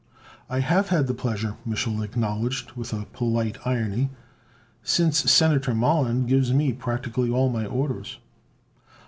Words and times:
"I 0.49 0.61
have 0.61 0.89
had 0.89 1.05
the 1.05 1.13
pleasure," 1.13 1.57
Mich'l 1.63 2.01
acknowledged 2.03 2.71
with 2.71 2.91
polite 3.13 3.59
irony, 3.65 4.09
"since 4.81 5.31
Senator 5.31 5.75
Mollon 5.75 6.25
gives 6.25 6.51
me 6.51 6.73
practically 6.73 7.29
all 7.29 7.49
my 7.51 7.67
orders." 7.67 8.17